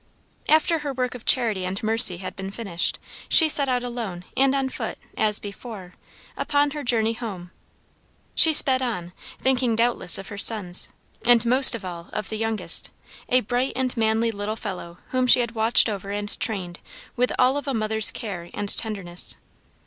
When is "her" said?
0.79-0.91, 6.71-6.83, 10.29-10.39